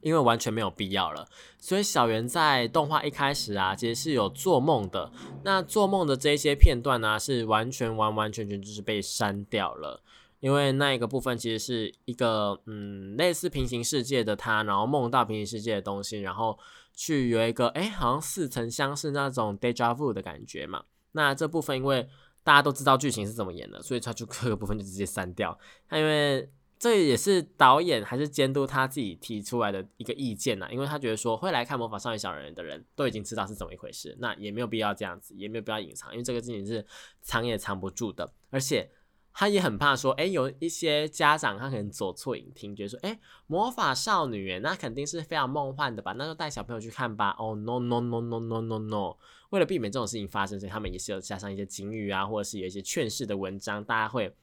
[0.05, 5.11] 因为完全没有必要了，所以小圆在动画一开始啊，其实是有做梦的。
[5.43, 10.03] 那做梦的这些片段呢，是完全完完全全就是被删掉了。
[10.41, 16.59] 因为那一个部分其实是一个嗯类似平行世界的他，然后梦到平行世界的东西，然后
[16.93, 20.83] 去有一个哎好像似曾相识那种 deja vu 的感觉嘛。
[21.13, 22.07] 那这部分因为
[22.43, 25.57] 大家都知道剧情是怎么演的，所以他就 各个部分就直接删掉。
[25.89, 36.85] 他因为这也是导演还是监督他自己提出来的一个意见呐，因为他觉得说会来看《魔法少女小人》的人都已经知道是怎么一回事，那也没有必要这样子，也没有必要隐藏，因为这个事情是
[37.21, 38.29] 藏也藏不住的。
[38.49, 38.91] 而且
[39.33, 46.11] 他也很怕说，哎，有一些家长他可能走错影厅，觉得说，哎，魔法少女，那肯定是非常梦幻的吧？
[46.17, 47.35] 那就带小朋友去看吧。
[47.39, 49.17] 哦，no no no no no no no，
[49.51, 54.35] 为了避免这种事情发生，所以他们也是有加上一些警语啊，或者是有一些劝世的文章，大家会。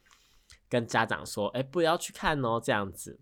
[0.73, 3.19] 跟家长说，哎，不要去看哦，这样子。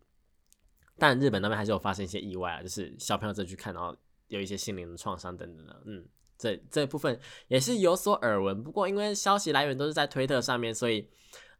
[0.97, 3.93] 但日本那边还是有发生一些意外啊，就是小朋友再去看，然后
[4.27, 5.81] 有一些心灵的创伤等等的。
[5.85, 6.05] 嗯，
[6.37, 8.63] 这这部分也是有所耳闻。
[8.63, 11.09] 不过因为消息来源都是在推特上面，所以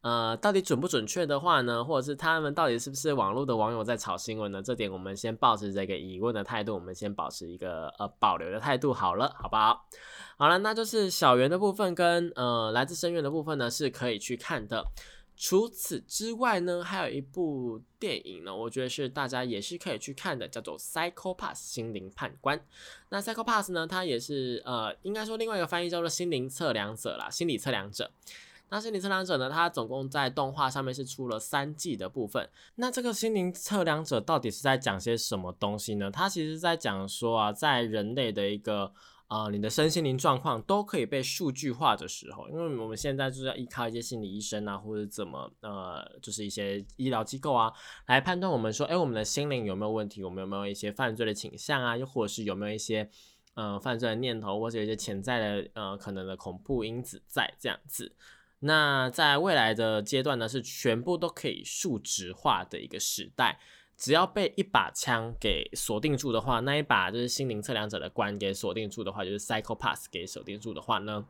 [0.01, 4.61] 呃，到底准不准确的话呢，或者是他们到底是不是网络的网友在炒新闻呢？
[4.61, 9.87] 这点我们先保持这个疑问的态度，我们先保持一个呃保留的态度好了，好不好？
[10.37, 14.83] 好了，那就是小圆的部分跟呃来自深渊的部分呢，是可以去看的。
[15.41, 22.63] 除此之外呢，还有一部电影呢，我觉得是大家也是可以去看的，叫做《Psycho Pass》心灵判官。
[23.09, 28.11] 那《Psycho Pass》呢，它也是呃，应该说另外一个翻译叫做心灵测量者啦，心理测量者。
[28.69, 32.47] 那心理测量者呢，它总共在动画上面是出了三季的部分。
[32.75, 36.11] 那这个心灵测量者到底是在讲些什么东西呢？
[36.11, 38.93] 它其实在讲说啊，在人类的一个
[39.31, 47.71] 呃，你的身心灵状况都可以被数据化的时候，因为我们现在就是要依靠一些心理医生啊，或者怎么呃，就是一些医疗机构啊，
[48.07, 53.09] 来判断我们说，哎，我们的心灵有没有问题，我们有没有一些犯罪的倾向啊，又或者是有没有一些
[53.53, 58.13] 呃犯罪的念头，或者一些潜在的呃可能的恐怖因子在这样子。
[58.59, 63.61] 那在未来的阶段呢，是全部都可以数值化的一个时代。
[64.01, 71.27] 只要被一把枪给锁定住的话，那一把就是心灵测量者的关给锁定住的话，就是 Psychopath 给锁定住的话呢，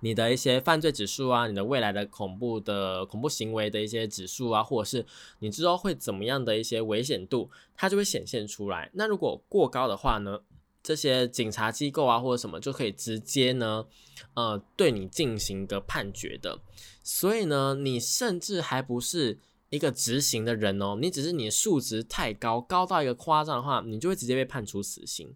[0.00, 5.06] 你的一些犯罪指数啊，你的未来的恐怖的恐怖行为的一些指数啊，或者是
[5.38, 8.90] 你之后会怎么样的一些危险度，它就会显现出来。
[8.92, 10.40] 那如果过高的话呢，
[10.82, 13.86] 这些警察机构啊或者什么就可以直接呢，
[14.34, 16.60] 呃，对你进行一个判决的。
[17.02, 19.38] 所以呢，你甚至还不是。
[19.70, 25.34] 一个执行的人哦，你只是你的数值太高，高到一个夸张的话，你就会直接被判处死刑。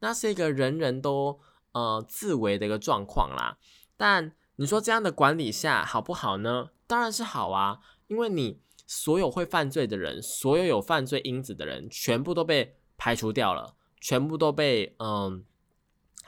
[0.00, 1.40] 那是一个人人都
[1.72, 3.58] 呃自为的一个状况啦。
[3.96, 6.70] 但你说这样的管理下好不好呢？
[6.86, 15.44] 当然是好啊，因为你所有会犯罪的人，所有有犯罪因子的人，全部都被排除掉了，全部都被嗯，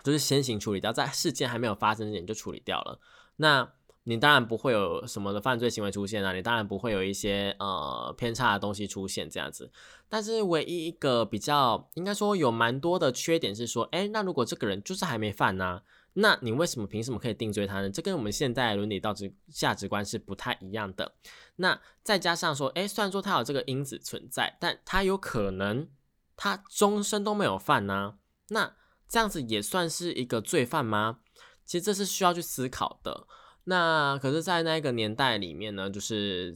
[0.03, 2.99] 就是先行处理掉，在事件还没有发生之前就处理掉了。
[3.37, 3.73] 那
[4.07, 9.71] 你当然不会有什么的犯罪行为出现啊，你当然不会有一些呃偏差的东西出现这样子。
[10.09, 15.81] 但是唯一一个比较应该说有蛮多的缺点是说，哎，那如果这个人就是还没犯呢，
[16.13, 17.89] 那你为什么凭什么可以定罪他呢？
[17.89, 21.15] 这跟我们现在伦理道德价值观是不太一样的。
[21.57, 25.89] 那再加上说，哎，虽然说他有这个因子存在，但他有可能
[26.37, 28.19] 他终身都没有犯呢，
[28.51, 28.77] 那
[29.09, 31.21] 这样子也算是一个罪犯吗？
[31.65, 33.27] 其实这是需要去思考的。
[33.67, 36.55] 那可是，在那个年代里面呢，就是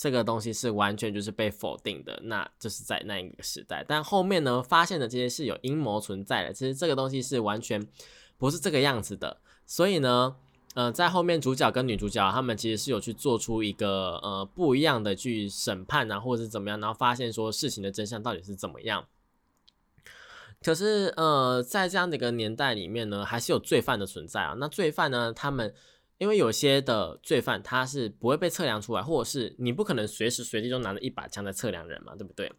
[0.00, 2.18] 这个东西是完全就是被否定的。
[2.24, 6.52] 那就是在那一个时代，但后面呢，发现的这些是有阴谋存在的。
[6.52, 7.86] 其实这个东西是完全
[8.36, 9.40] 不是这个样子的。
[9.64, 10.34] 所以呢，
[10.74, 19.06] 呃，在后面主角跟女主角他们其实是有去做出一个呃不一样的去审判啊，或者是怎么样，然后发现说事情的真相到底是怎么样。
[20.60, 24.56] 可是呃，在这样的一个年代里面呢，还是有罪犯的存在啊。
[24.58, 25.72] 那罪犯呢，他们。
[26.20, 32.52] 因为有些的罪犯他是不会被测量出来，或者是你不可能随时随地都拿着一把枪在测量人嘛，对不对？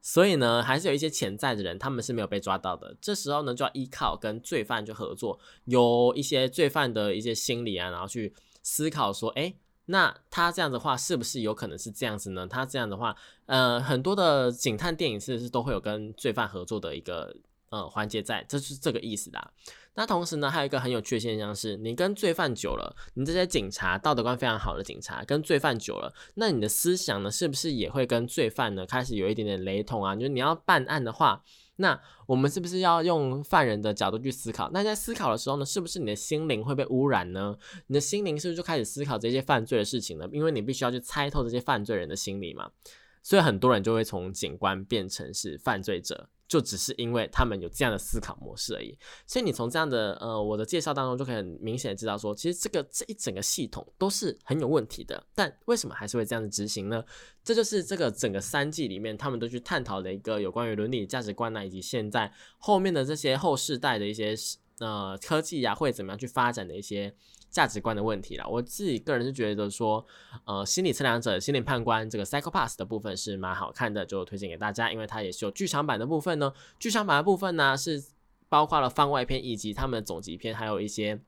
[0.00, 2.96] 所以呢，还是有一些潜在的人，他们是没有被抓到的。
[3.00, 9.52] 这时候呢，就要依靠跟罪犯去合作，有一些罪犯的一些心理啊，然后去思考说，哎，
[9.86, 12.46] 那他这样的话是不是有可能是这样子呢？
[12.46, 17.34] 他这样的话，呃，很多的警探电影是是都会有跟罪犯合作的一个
[17.70, 19.52] 呃环节在，这是这个意思的。
[19.94, 30.14] 那同时呢，还有一个很有趣的现象是，你跟罪犯久了，你这些警察道德观非常好的警察跟罪犯久了，那你的思想呢，是不是也会跟罪犯呢开始有一点点雷同啊？
[30.14, 31.42] 就是你要办案的话，
[31.76, 34.70] 那我们是不是要用犯人的角度去思考？
[34.72, 37.56] 那在思考的时候呢，是不是你的心灵会被污染呢？
[37.88, 40.28] 你的心灵是不是就开始思考这些犯罪的事情呢？
[40.32, 42.70] 因为你必须要去猜透这些犯罪人的心理嘛，
[43.24, 46.28] 所以很多人就会从警官变成是犯罪者。
[46.48, 55.22] 就只是因为他们有这样的思考模式而已，所以你从这样的呃我的介绍当中就可以很明显的知道说，其实这个这一整个系统都是很有问题的。
[55.34, 57.04] 但为什么还是会这样子执行呢？
[57.44, 64.34] 这就是这个整个三季里面他们都去探讨的一个有关于伦理价值观呢，以及现在后面的这些后世代的一些
[64.80, 67.14] 呃科技呀会怎么样去发展的一些。
[67.50, 70.06] 价值观的问题了，我自己个人是觉得说，
[70.44, 76.52] 呃，心理测量者、心理判官这个 Psychopath 的部分是蛮好看的，就推荐给大家，因为它也是有剧场版的部分呢。
[76.78, 78.04] 剧场版的部分呢是
[78.50, 81.18] 包括了番外篇以及他们的总集篇，还有一些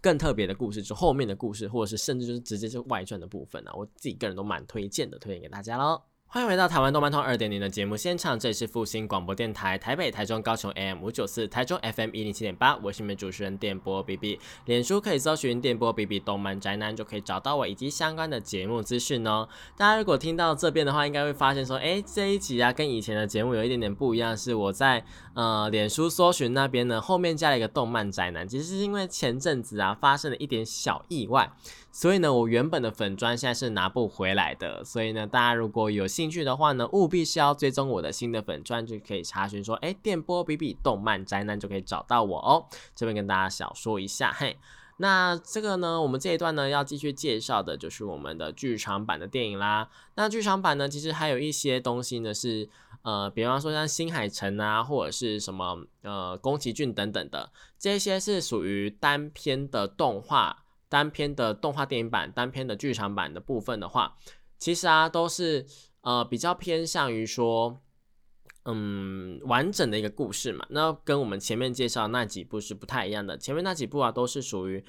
[0.00, 3.72] 更特别的故事，就后面的故事，或者是甚至就是直接就外传的部分呢。
[3.74, 6.00] 我自己个人都蛮推荐的，推荐给大家喽。
[6.32, 19.48] 欢迎回到台湾动漫通二点零的节目现场，这里是复兴广播电台台北、台中、高雄 AM 五九四，台中 FM 一零七点八，我是你们主持人电波 B B，脸书可以搜寻电波 B B 动漫宅男就可以找到我以及相关的节目资讯哦。
[19.76, 31.50] 大家如果听到这边的话，应该会发现说，哎，这一集啊跟以前的节目有一点点不一样，是我在呃脸书搜寻那边呢后面加了一个动漫宅男，其实是因为前阵子啊发生了一点小意外。
[31.92, 34.84] 所以呢，我原本的粉砖现在是拿不回来的。
[34.84, 42.64] 所以呢，大家如果有兴趣的话呢，务必是要追踪我的新的粉砖，就可以查询说，哎，电波比比动漫宅男就可以找到我哦。
[42.94, 44.56] 这边跟大家小说一下，嘿，
[44.98, 49.88] 那这个呢，我们这一段呢要继续介绍的就是我们的剧场版的电影啦。
[50.14, 52.68] 那剧场版呢，其实还有一些东西呢是，
[53.02, 60.64] 呃，比方说像新海诚啊，或者是什么呃宫崎骏等等的，这些是属于单篇的动画。
[60.90, 64.18] 单篇的动画电影版、单篇的剧场版的部分的话，
[64.58, 65.64] 其实啊都是
[66.02, 67.80] 呃比较偏向于说。
[68.66, 73.36] 嗯，完整的一个故事嘛，那跟我们前面介绍那几部是不太一样的。
[73.38, 74.84] 前面那几部啊，都是属于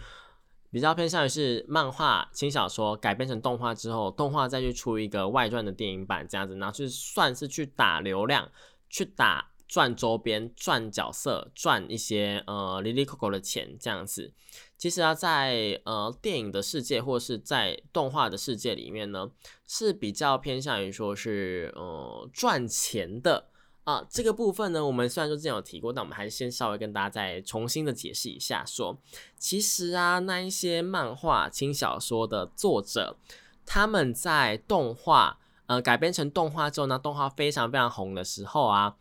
[0.70, 8.52] 比较偏向于是漫画、轻小说改编成动画之后，动画再去出一个外传的电影版这样子，然后去算是去打流量，
[8.90, 14.34] 去打赚周边、赚角色、赚一些呃 Lily Coco 的钱这样子。
[14.78, 19.32] 其实啊，在呃电影的世界或是在动画的世界里面呢，
[19.66, 23.48] 是比较偏向于说是呃赚钱的。
[23.86, 29.00] 啊，这个部分呢，我们虽然说之前有提过，但我们还是先稍微跟大家再重新的解释一下，说
[29.38, 33.16] 其实啊，那一些漫画、轻小说的作者，
[33.66, 38.98] 他们在动画呃改编成动画之后呢，动画非常非常红的时候啊，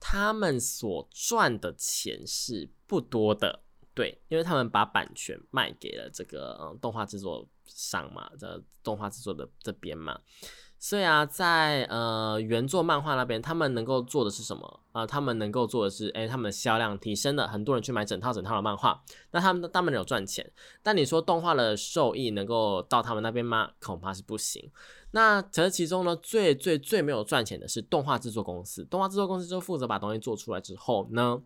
[0.00, 3.60] 他们所赚的钱是不多的，
[3.94, 10.18] 对，因为他们把版权卖给了这个嗯动画制作商嘛，这动画制作的这边嘛。
[10.82, 15.06] 所以啊，在呃原作漫画那边，他们能够做的是什么啊？
[15.06, 20.50] 他们能够做的是，哎，他们的销量提升了，很多人去买整套整套的漫画，那他们他们有赚钱。
[20.82, 23.72] 但你说动画的受益能够到他们那边吗？
[23.78, 24.72] 恐怕是不行。
[25.12, 28.84] 那这其中呢，最最最没有赚钱的是动画制作公司。
[28.84, 31.42] 动画制作公司就负责把东西做出来之后呢，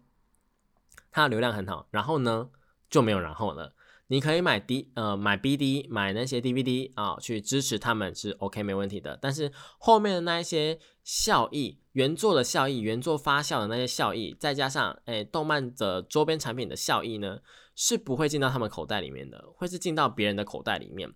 [1.10, 2.50] 它的流量很好，然后呢
[2.90, 3.74] 就没有然后了。
[4.08, 9.18] 你可以买 D 呃买 BD 买那些 DVD 啊，去支持他们是 OK 没问题的。
[9.20, 17.40] 但是后面的那一些效益，原作的效益，原作发酵的那些效益，再加上诶动漫的周边产品的效益呢，
[17.74, 21.10] 是不会进到他们口袋里面的，会是进到别人的口袋里面。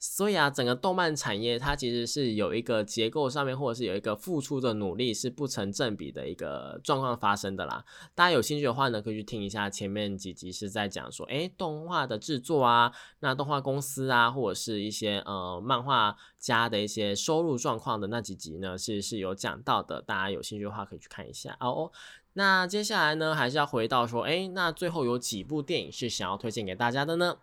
[0.00, 7.84] 所以啊，整个动漫产业它其实是有一个结构上面，或者是有一个付出的努力是不成正比的一个状况发生的啦。
[8.14, 20.00] 大家有兴趣的话呢，可以去听一下前面几集是在讲说，诶，动画的制作啊，那动画公司啊，或者是一些呃漫画家的一些收入状况的那几集呢，是是有讲到的。
[20.00, 21.90] 大家有兴趣的话可以去看一下哦。
[22.34, 27.36] 那接下来呢，还是要回到说，诶，那最后有几部电影是想要推荐给大家的呢？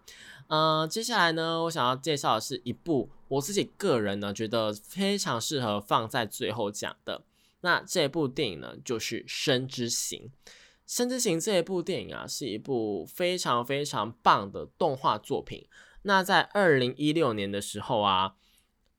[0.47, 7.23] 呃，接下来呢，我想要介绍的是一部我自己个人呢觉得非常适合放在最后讲的。
[7.61, 10.31] 那这部电影呢，就是《生之行》。
[10.85, 15.67] 《生之行》这一部电影啊，是一部非常非常棒的动画作品。
[16.03, 18.35] 那在二零一六年的时候啊，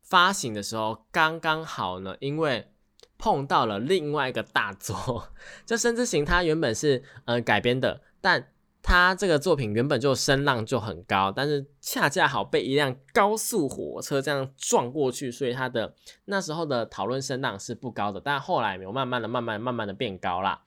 [0.02, 2.72] 发行的时候刚刚好呢，因为
[3.16, 5.28] 碰到了另外一个大作，
[5.64, 8.52] 这《生之行》它原本是呃改编的，但
[8.88, 15.92] 他这个作品原本就声浪就很高，但是恰恰好被一辆高速火车这样撞过去，所以他的
[16.26, 18.20] 那时候的讨论声浪是不高的。
[18.20, 20.62] 但后来有慢慢的、慢慢、慢慢的变高啦。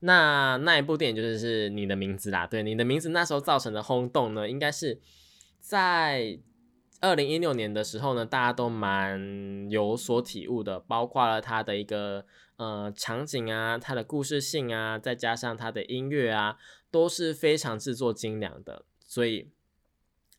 [0.00, 5.00] 那那一部电影就是是你的名字啦，对，你的名字那时候造成的轰动呢，应该是
[5.58, 6.38] 在
[7.00, 12.26] 二零一六年的时候呢，大家都蛮有所体悟的，包括了他的一个
[12.58, 16.58] 呃场景啊，他的故事性啊，再加上他的音乐啊。
[16.96, 19.50] 都是非常制作精良的，所以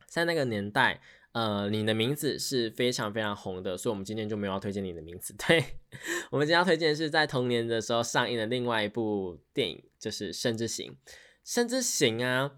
[0.08, 1.00] 在那个年代，
[1.34, 5.36] 呃，你的名字是非常非常红的，所以我们今天就没有要推荐你的名字。
[5.48, 5.64] 对
[6.32, 10.92] 我们今天要推荐是在同年的时候上映的另外一部电影，就是《生之行》。
[11.44, 12.54] 《生之行》啊，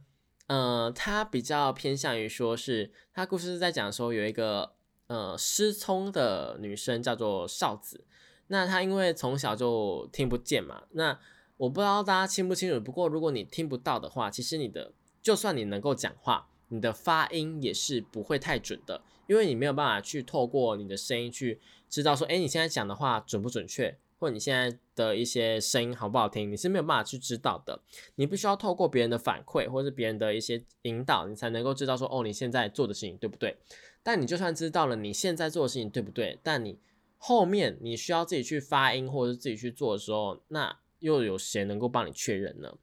[0.48, 4.76] 呃，它比较偏向于说是它故事是在讲说有一个
[5.08, 8.06] 呃失聪的女生叫做少子，
[8.48, 11.20] 那她因为从小就听不见嘛，那
[11.60, 27.82] 我不知道大家清不清楚，不过如果你听不到的话，其实你的就算你能够讲话，你的发音也是不会太准的，因为你没有办法去透过你的声音去知道说，哎，你现在讲的话准不准确，或你现在的一些声音好不好听，你是没有办法去知道的。
[28.16, 33.58] 你必须要透过别人的反馈，或者是别人的一些引导，你才能够知道说，哦，你现在做的事情对不对？
[34.02, 36.80] 但你就算知道了你现在做的事情对不对，但你
[37.18, 42.78] 后面你需要自己去发音或者是自己去做的时候，那又有谁能够帮你确认呢？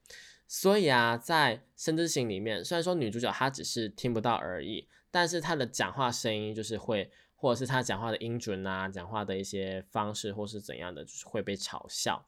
[0.48, 12.26] 所以啊，在《生之行》里面，虽然说女主角她只是听不到而已，但是她的讲话声音就是会，或者是她讲话的音准啊，讲话的一些方式或是怎样的，就是会被嘲笑，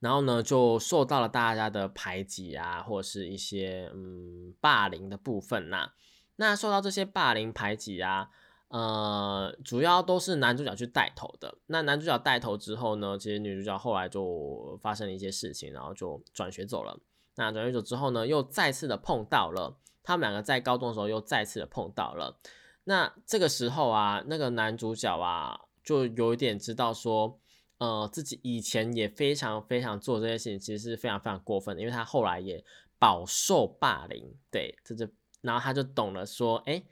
[0.00, 5.92] 然后呢，就受到了大家的排挤啊，或者是一些嗯霸凌的部分呐。
[6.36, 8.30] 那受到这些霸凌排挤啊。
[8.72, 11.58] 呃，主要都是男主角去带头的。
[11.66, 16.98] 那男主角带头之后呢，其实女主角后来就发生了一些事情，然后就转学走了。
[17.34, 22.38] 那转学走之后呢，又再次的碰到了他们两个在高中的时候又再次的碰到了。
[22.84, 27.38] 那这个时候啊，那个男主角啊，就有一点知道说，
[27.76, 32.64] 呃，自己以前也非常非常做这些事情，其实是非常非常过分的，因为他后来也
[32.98, 34.34] 饱受霸凌。
[34.50, 35.06] 对，这就
[35.42, 36.82] 然后他就懂了，说，哎，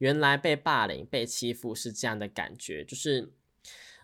[0.00, 3.32] 原来被霸凌、被欺负是这样的感觉，就是。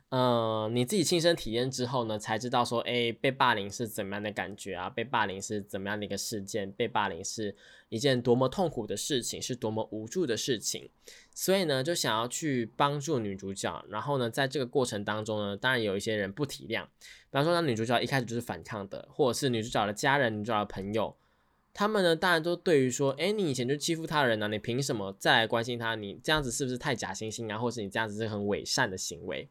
[0.09, 4.89] 呃，你自己亲身体验之后呢，才知道说，哎，被霸凌是怎么样的感觉啊？
[4.89, 6.71] 被霸凌是怎么样的一个事件？
[6.71, 7.57] 被霸凌是
[7.89, 10.89] 一件多么痛苦的事情，是多么无助的事情。
[11.35, 13.85] 所以呢，就想要去帮助女主角。
[13.89, 21.17] 然后呢，在这个过程当中呢，当然有一些人不体谅，比方说，那女主角一开始就是反抗的，或者是女主角的家人、女主角的朋友，
[21.79, 25.95] 他们呢，当然都对于说，哎，你以前就欺负他人呢，你凭什么再来关心他？
[25.95, 27.59] 你这样子是不是太假惺惺啊？
[27.59, 29.47] 或是你这样子是很伪善的行为？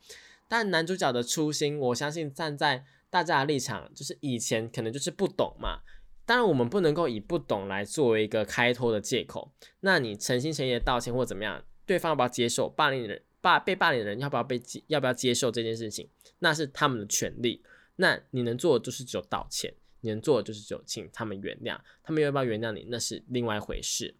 [0.48, 5.82] 但男主角的初心，我相信站在大家的立场，就是以前可能就是不懂嘛。
[6.26, 9.52] 当然，我们不能够以不懂来作为一个开脱的借口。
[9.82, 12.68] 那你诚心诚意的道歉或怎么样，对方要不要接受？
[12.68, 14.84] 霸凌的人霸被霸凌的人要不要被接？
[14.88, 16.10] 要不要接受这件事情？
[16.40, 17.62] 那是他们的权利。
[17.98, 19.76] 那你能做的就是只有道歉，
[20.10, 21.80] 能做的就是就请他们原谅。
[22.03, 24.16] 他们要不要原谅你，那是另外一回事。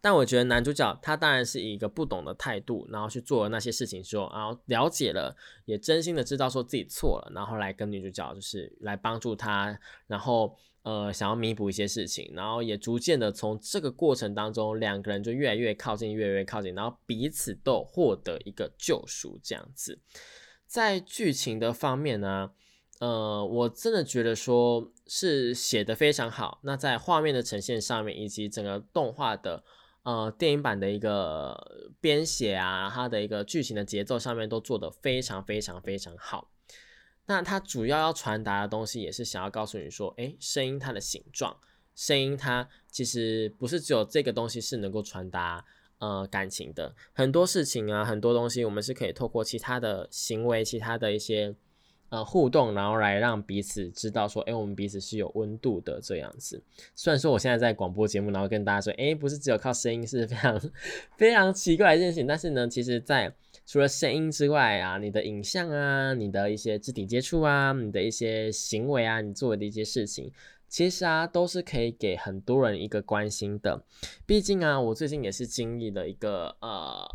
[0.00, 9.76] 但我觉得男主角他当然是以一个不懂的态度，然后去做了那些事情之后，然后了解了，也真心的知道说自己错了，然后来跟女主角就是来帮助他，
[10.06, 19.98] 然后呃想要弥补一些事情，然后也逐渐的从这个过程当中，两个人就越来越靠近，越来越靠近，然后彼此都获得一个救赎这样子。
[20.64, 22.52] 在剧情的方面呢，
[23.00, 26.60] 呃，我真的觉得说是写的非常好。
[26.62, 29.64] 那在画面的呈现上面，以及整个动画的。
[30.04, 36.50] 呃，电影版的一个编写啊，它的一个剧情的节奏上面都做得非常非常非常好。
[37.26, 41.54] 那它主要要传达的东西，也是想要告诉你说，诶，声音它的形状，
[41.94, 45.62] 声音它其实不是只有这个东西是能够传达
[45.98, 51.54] 呃感情的，很多事情啊，很多东西我们是可以透过其他的行为，其他的一些。
[52.10, 56.62] 呃，互动，然后来让彼此知道说，哎，我们彼此是有温度的这样子。
[56.94, 60.60] 虽然说我现在在广播节目，然后跟大家说，哎，不是只有靠声音是非常
[61.18, 62.26] 非常奇怪一件事情。
[62.26, 63.30] 但是呢，其实，在
[63.66, 70.32] 除了声音之外啊，你的影像啊，你的一些肢体接触啊，你的一些行为啊，你做的一些事情，
[70.66, 73.84] 其实啊，都是可以给很多人一个关心的。
[74.24, 77.06] 毕竟啊，我最近也是经历了一个呃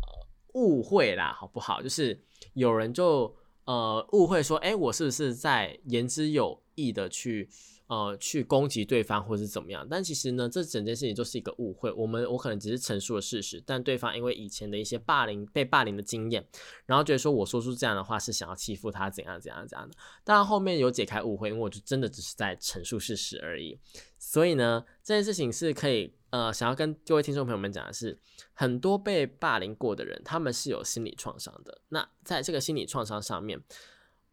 [0.52, 1.82] 误会啦，好不好？
[1.82, 2.16] 就是
[2.52, 3.34] 有人就。
[3.64, 7.48] 呃，误会说，哎，我是不是在言之有意的去，
[7.86, 9.86] 呃，去攻击对方，或是怎么样？
[9.88, 11.92] 但其实呢，这整件事情就是一个误会。
[11.92, 16.46] 我们我可能只是陈述了事实，但对方因为以前的一些霸凌、被霸凌的经验，
[16.86, 19.94] 然后觉得说我说出这样的话是想要欺负他，怎样怎样怎样的。
[20.24, 23.78] 当然后面有解开误会，因为我就真的只是在陈述事实而已。
[24.18, 26.14] 所以呢，这件事情是可以。
[26.30, 28.18] 呃，想要跟各位听众朋友们讲的是，
[28.54, 31.80] 很多被霸凌过的人，他们是有心理创伤的。
[31.90, 33.62] 那在这个心理创伤上面，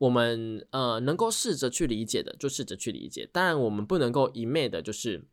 [0.02, 3.30] 我们呃能够试着去理解的，就试着去理解。
[3.32, 5.24] 当然，我们不能够一昧的，就是。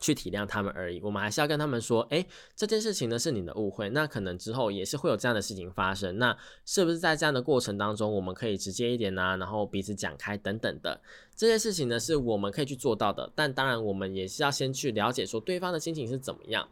[0.00, 2.24] 去体谅他们而已，我们还是要跟他们说，哎，
[2.54, 9.36] 这件事情呢是你的误会，那可能之后也是会有这样的事情发生，那是不是在这样的过程当中，我们可以直接一点呢？
[9.38, 11.00] 然后彼此讲开等等的
[11.34, 13.32] 这些事情呢，是我们可以去做到的。
[13.34, 16.68] 但当然，我们也是要先去了解说对方的心情是怎么样。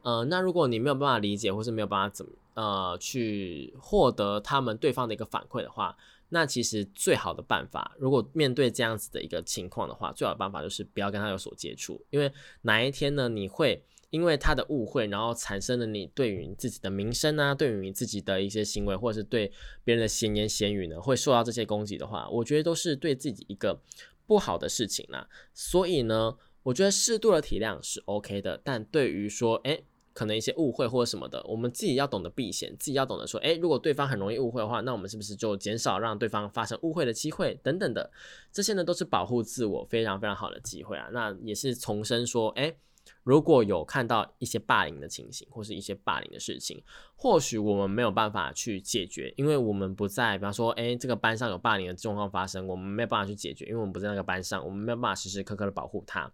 [0.00, 5.96] 呃，那如果你没有办法理解，或是没有办法怎么呃去获得他们对方的一个反馈的话。
[6.32, 12.32] 那其实最好的办法，如果面对这样子的一个情况的话，最好的办法就是不要跟他有所接触，因为
[12.62, 19.50] 哪一天呢，你会因为他的误会，然后产生了你对于自己的名声啊，对于你自己的一些行为，或者是对
[19.82, 23.82] 别人的闲言闲语呢，会受到这些攻击的话，我觉得都是对自己一个
[24.28, 25.28] 不好的事情啦。
[25.52, 29.82] 所以呢，我觉得适度的体谅是 OK 的，但对于说，哎。
[30.20, 38.10] 可能一些误会或者什么的，我们自己要懂得避嫌，自己要懂得说，诶，如果对方很容易误会的话，那我们是不是就减少让对方发生误会的机会等等的，
[38.52, 41.08] 这些呢都是保护自我非常非常好的机会啊。
[41.10, 42.76] 那也是重申说，诶，
[43.24, 46.82] 如果有看到一些霸凌的情形或是一些霸凌的事情，
[47.16, 56.30] 或许我们没有办法去解决，因为我们不在，比方说，诶，这个班上有霸凌的状况发生，我们没有办法去解决，因为我们不在那个班上，我们没有办法时时刻刻的保护他。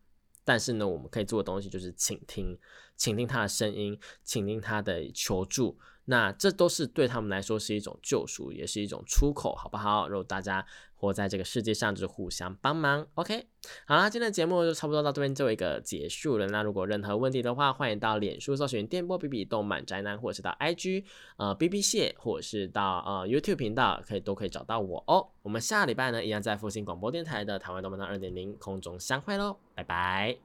[0.46, 2.56] 但是呢，我们可以做的东西就是倾听，
[2.96, 5.76] 倾听他的声音，倾听他的求助。
[6.06, 10.08] 那这都是对他们来说是一种救赎，也是一种出口，好不好？
[10.08, 13.06] 如果大家活在这个世界上，就互相帮忙。
[13.14, 13.46] OK，
[13.86, 16.46] 好啦，今天的节目就差不多到这边做一个结束了。
[16.46, 21.04] 那如果任何问题的话，欢迎到脸书搜寻电波比比动漫宅男，或者是到 IG
[21.36, 25.28] 呃 B B 蟹，或者是到呃 YouTube 频道，可以都可以找到我哦。
[25.42, 30.38] 我们下礼拜呢，一样在复兴广播电台的台湾动漫二点零空中相会喽，拜拜。